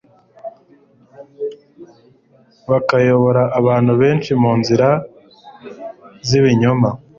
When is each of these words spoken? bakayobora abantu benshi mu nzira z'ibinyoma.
bakayobora 2.69 3.41
abantu 3.59 3.91
benshi 4.01 4.31
mu 4.41 4.51
nzira 4.59 4.87
z'ibinyoma. 6.27 6.89